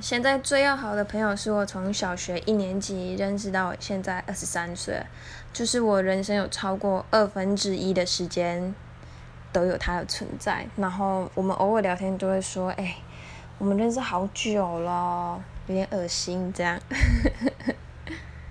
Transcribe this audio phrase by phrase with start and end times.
[0.00, 5.00] 现在最要好的朋友是我从小学一年级认识到现在二十三岁，
[5.52, 8.74] 就是我人生有超过二分之一的时间
[9.52, 10.66] 都有他的存在。
[10.76, 12.96] 然后我们偶尔聊天都会说：“哎，
[13.58, 16.80] 我们认识好久了，有点恶心这样。”